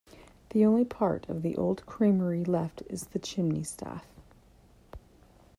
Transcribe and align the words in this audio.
The 0.49 0.65
only 0.65 0.83
part 0.83 1.29
of 1.29 1.43
the 1.43 1.55
old 1.55 1.85
creamery 1.85 2.43
left 2.43 2.81
is 2.89 3.05
the 3.05 3.19
chimney 3.19 3.61
staff. 3.61 4.07